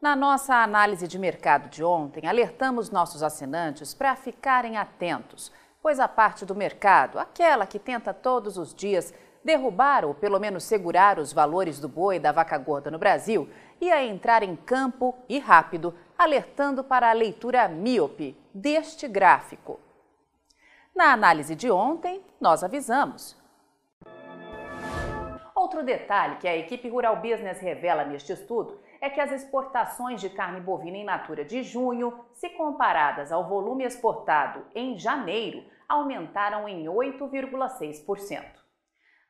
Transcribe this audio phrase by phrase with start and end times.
[0.00, 6.08] Na nossa análise de mercado de ontem, alertamos nossos assinantes para ficarem atentos, pois a
[6.08, 9.12] parte do mercado, aquela que tenta todos os dias
[9.44, 13.50] derrubar ou pelo menos segurar os valores do boi e da vaca gorda no Brasil,
[13.78, 19.78] ia entrar em campo e rápido, alertando para a leitura míope deste gráfico.
[20.96, 23.36] Na análise de ontem, nós avisamos.
[25.54, 30.28] Outro detalhe que a equipe Rural Business revela neste estudo é que as exportações de
[30.28, 36.84] carne bovina in natura de junho, se comparadas ao volume exportado em janeiro, aumentaram em
[36.84, 38.60] 8,6%.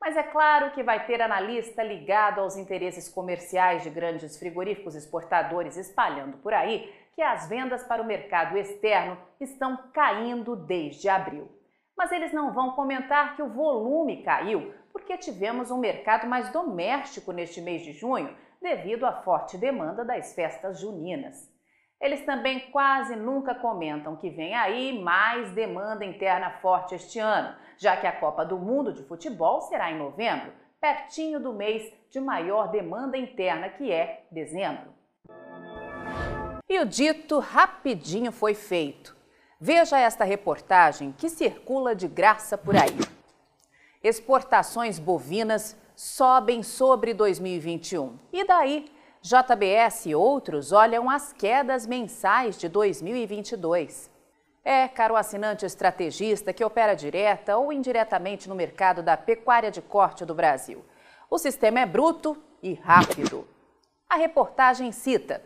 [0.00, 5.76] Mas é claro que vai ter analista ligado aos interesses comerciais de grandes frigoríficos exportadores
[5.76, 11.50] espalhando por aí que as vendas para o mercado externo estão caindo desde abril.
[11.96, 17.32] Mas eles não vão comentar que o volume caiu porque tivemos um mercado mais doméstico
[17.32, 21.50] neste mês de junho devido à forte demanda das festas juninas.
[22.00, 27.96] Eles também quase nunca comentam que vem aí mais demanda interna forte este ano, já
[27.96, 32.70] que a Copa do Mundo de Futebol será em novembro, pertinho do mês de maior
[32.70, 34.94] demanda interna, que é dezembro.
[36.68, 39.16] E o dito rapidinho foi feito.
[39.60, 42.98] Veja esta reportagem que circula de graça por aí.
[44.04, 48.20] Exportações bovinas sobem sobre 2021.
[48.32, 48.88] E daí?
[49.20, 54.08] JBS e outros olham as quedas mensais de 2022.
[54.64, 60.24] É, caro assinante estrategista que opera direta ou indiretamente no mercado da pecuária de corte
[60.24, 60.84] do Brasil.
[61.28, 63.44] O sistema é bruto e rápido.
[64.08, 65.42] A reportagem cita: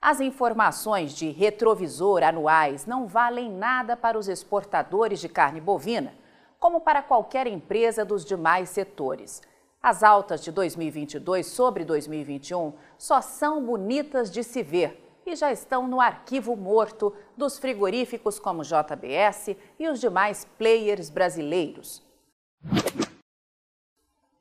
[0.00, 6.14] as informações de retrovisor anuais não valem nada para os exportadores de carne bovina,
[6.60, 9.42] como para qualquer empresa dos demais setores.
[9.82, 15.88] As altas de 2022 sobre 2021 só são bonitas de se ver e já estão
[15.88, 22.02] no arquivo morto dos frigoríficos como JBS e os demais players brasileiros.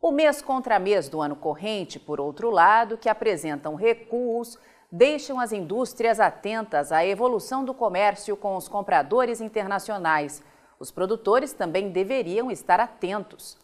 [0.01, 4.57] O mês contra mês do ano corrente, por outro lado, que apresentam recuos,
[4.91, 10.43] deixam as indústrias atentas à evolução do comércio com os compradores internacionais.
[10.77, 13.57] Os produtores também deveriam estar atentos.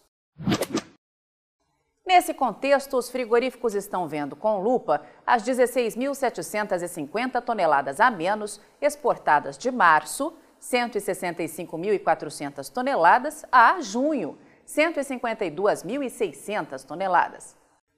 [2.06, 9.72] Nesse contexto, os frigoríficos estão vendo com lupa as 16.750 toneladas a menos exportadas de
[9.72, 17.58] março, 165.400 toneladas, a junho, 152.600 toneladas.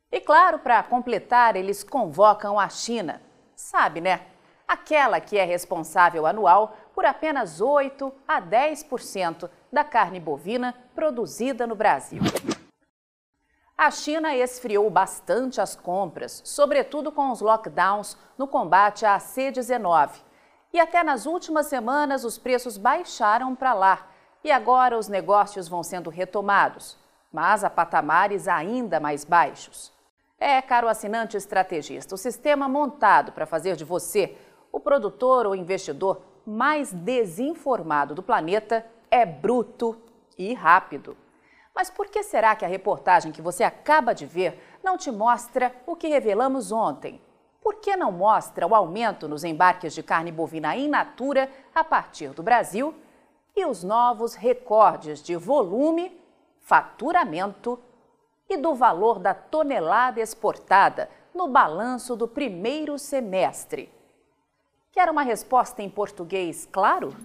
[0.09, 3.21] E claro, para completar, eles convocam a China.
[3.57, 4.21] Sabe, né?
[4.65, 11.75] Aquela que é responsável anual por apenas 8 a 10% da carne bovina produzida no
[11.75, 12.21] Brasil.
[13.79, 20.09] A China esfriou bastante as compras, sobretudo com os lockdowns no combate à C-19.
[20.73, 24.07] E até nas últimas semanas os preços baixaram para lá
[24.43, 26.97] e agora os negócios vão sendo retomados,
[27.31, 29.93] mas a patamares ainda mais baixos.
[30.39, 34.35] É, caro assinante estrategista, o sistema montado para fazer de você
[34.71, 40.01] o produtor ou investidor mais desinformado do planeta é bruto
[40.35, 41.15] e rápido.
[41.77, 45.71] Mas por que será que a reportagem que você acaba de ver não te mostra
[45.85, 47.21] o que revelamos ontem?
[47.61, 52.29] Por que não mostra o aumento nos embarques de carne bovina in natura a partir
[52.29, 52.95] do Brasil
[53.55, 56.19] e os novos recordes de volume,
[56.61, 57.79] faturamento
[58.49, 63.93] e do valor da tonelada exportada no balanço do primeiro semestre?
[64.91, 67.15] Quer uma resposta em português claro?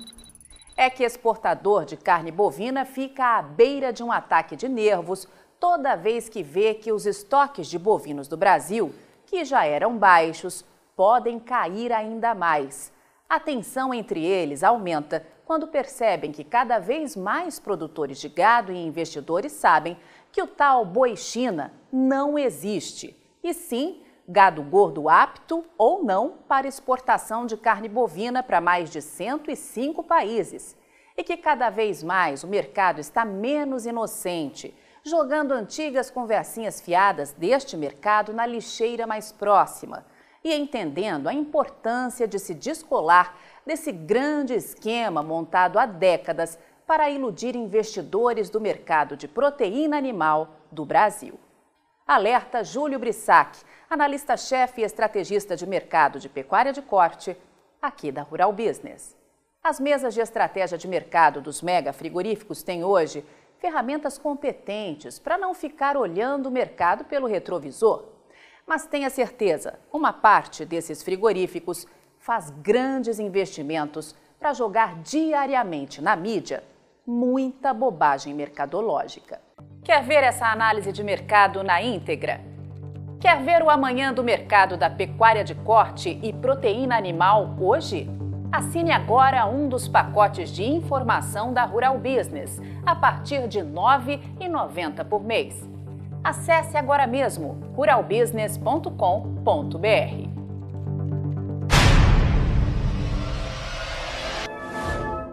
[0.77, 5.29] É que exportador de carne bovina fica à beira de um ataque de nervos
[5.61, 8.93] toda vez que vê que os estoques de bovinos do Brasil,
[9.27, 10.65] que já eram baixos,
[10.97, 12.93] podem cair ainda mais.
[13.29, 18.87] A tensão entre eles aumenta quando percebem que cada vez mais produtores de gado e
[18.87, 19.97] investidores sabem
[20.31, 26.69] que o tal boi China não existe, e sim gado gordo apto ou não para
[26.69, 30.77] exportação de carne bovina para mais de 105 países.
[31.17, 34.75] E que cada vez mais o mercado está menos inocente,
[35.05, 40.07] jogando antigas conversinhas fiadas deste mercado na lixeira mais próxima
[40.45, 47.55] e entendendo a importância de se descolar desse grande esquema montado há décadas para iludir
[47.55, 51.39] investidores do mercado de proteína animal do Brasil.
[52.07, 53.59] Alerta Júlio Brissac,
[53.89, 57.37] analista-chefe e estrategista de mercado de pecuária de corte,
[57.81, 59.17] aqui da Rural Business.
[59.63, 63.25] As mesas de estratégia de mercado dos mega frigoríficos têm hoje
[63.59, 68.05] ferramentas competentes para não ficar olhando o mercado pelo retrovisor.
[68.67, 71.87] Mas tenha certeza, uma parte desses frigoríficos
[72.19, 76.65] faz grandes investimentos para jogar diariamente na mídia
[77.07, 79.41] muita bobagem mercadológica.
[79.85, 82.41] Quer ver essa análise de mercado na íntegra?
[83.19, 88.09] Quer ver o amanhã do mercado da pecuária de corte e proteína animal hoje?
[88.53, 95.05] Assine agora um dos pacotes de informação da Rural Business, a partir de R$ 9,90
[95.05, 95.69] por mês.
[96.23, 100.32] Acesse agora mesmo ruralbusiness.com.br.